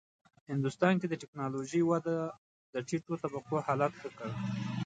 [0.51, 2.15] هندوستان کې د ټېکنالوژۍ وده
[2.73, 4.29] د ټیټو طبقو حالت ښه کړ.